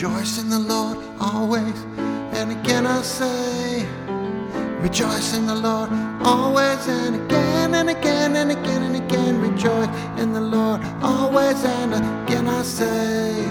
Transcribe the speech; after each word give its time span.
Rejoice 0.00 0.38
in 0.38 0.48
the 0.48 0.60
Lord 0.60 0.96
always. 1.18 1.74
And 2.38 2.52
again 2.52 2.86
I 2.86 3.02
say, 3.02 3.84
Rejoice 4.80 5.34
in 5.34 5.48
the 5.48 5.56
Lord 5.56 5.90
always 6.22 6.86
and 6.86 7.16
again 7.16 7.74
and 7.74 7.90
again 7.90 8.36
and 8.36 8.52
again 8.52 8.82
and 8.84 8.94
again. 8.94 9.40
Rejoice 9.40 9.88
in 10.20 10.32
the 10.32 10.40
Lord 10.40 10.82
always 11.02 11.64
and 11.64 11.94
again 11.94 12.46
I 12.46 12.62
say, 12.62 13.44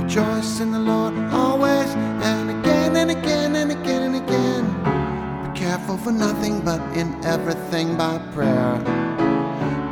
Rejoice 0.00 0.60
in 0.60 0.70
the 0.72 0.78
Lord 0.78 1.12
always 1.30 1.90
and 2.24 2.48
again 2.58 2.96
and 2.96 3.10
again 3.10 3.54
and 3.56 3.70
again 3.70 4.02
and 4.02 4.16
again. 4.16 5.52
Be 5.52 5.60
careful 5.60 5.98
for 5.98 6.10
nothing 6.10 6.62
but 6.62 6.80
in 6.96 7.22
everything 7.22 7.98
by 7.98 8.16
prayer 8.32 8.82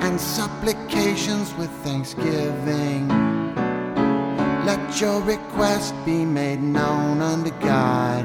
and 0.01 0.19
supplications 0.19 1.53
with 1.57 1.69
thanksgiving. 1.85 3.24
Your 5.01 5.21
request 5.23 5.93
be 6.05 6.25
made 6.25 6.63
known 6.63 7.21
unto 7.21 7.51
God, 7.59 8.25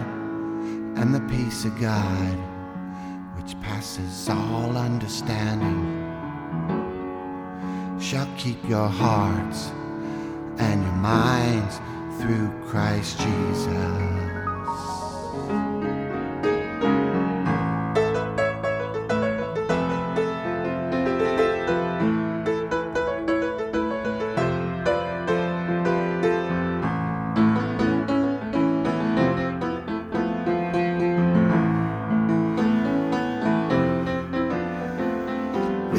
and 0.98 1.16
the 1.16 1.20
peace 1.22 1.66
of 1.66 1.78
God, 1.82 2.38
which 3.36 3.60
passes 3.60 4.30
all 4.30 4.78
understanding, 4.78 5.84
shall 8.00 8.28
keep 8.38 8.64
your 8.70 8.88
hearts 8.88 9.72
and 10.60 10.84
your 10.84 10.94
minds 10.94 11.82
through 12.22 12.52
Christ 12.68 13.18
Jesus. 13.20 14.20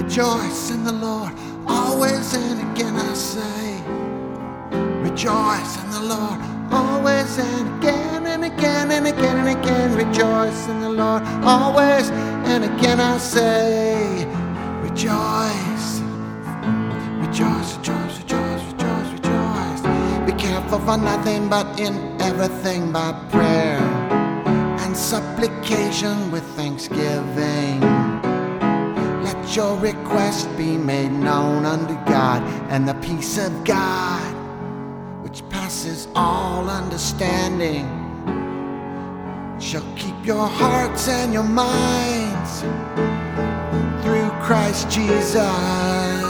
Rejoice 0.02 0.70
in 0.70 0.82
the 0.82 0.92
Lord, 0.92 1.30
always 1.68 2.34
and 2.34 2.58
again 2.72 2.96
I 2.96 3.12
say. 3.12 3.82
Rejoice 5.02 5.76
in 5.76 5.90
the 5.90 6.00
Lord, 6.00 6.40
always 6.72 7.36
and 7.38 7.78
again 7.78 8.26
and 8.26 8.44
again 8.46 8.90
and 8.92 9.06
again 9.06 9.46
and 9.46 9.58
again. 9.60 9.94
Rejoice 9.94 10.68
in 10.68 10.80
the 10.80 10.88
Lord, 10.88 11.22
always 11.44 12.08
and 12.48 12.64
again 12.64 12.98
I 12.98 13.18
say. 13.18 14.24
Rejoice, 14.80 16.00
rejoice, 17.20 17.76
rejoice, 17.76 18.18
rejoice, 18.20 18.62
rejoice, 18.72 19.12
rejoice. 19.12 19.80
Be 20.24 20.32
careful 20.32 20.78
for 20.78 20.96
nothing 20.96 21.50
but 21.50 21.78
in 21.78 21.94
everything 22.22 22.90
by 22.90 23.12
prayer 23.30 23.78
and 24.80 24.96
supplication 24.96 26.30
with 26.30 26.44
thanksgiving 26.56 27.89
your 29.56 29.76
request 29.76 30.48
be 30.56 30.76
made 30.76 31.10
known 31.10 31.64
unto 31.64 31.94
God, 32.04 32.42
and 32.70 32.88
the 32.88 32.94
peace 32.94 33.38
of 33.38 33.64
God, 33.64 34.34
which 35.22 35.42
passes 35.48 36.08
all 36.14 36.68
understanding, 36.68 37.86
shall 39.58 39.84
keep 39.96 40.14
your 40.24 40.46
hearts 40.46 41.08
and 41.08 41.32
your 41.32 41.42
minds 41.42 42.60
through 44.04 44.30
Christ 44.40 44.90
Jesus. 44.90 46.29